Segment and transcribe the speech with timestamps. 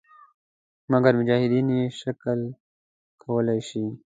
[0.91, 2.13] مګر مجاهدین یې شل
[3.21, 3.83] کولای شي.